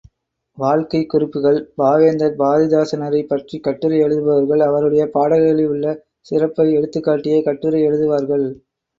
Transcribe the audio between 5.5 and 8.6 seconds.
உள்ள சிறப்பை எடுத்துக்காட்டியே கட்டுரை எழுதுவார்கள்.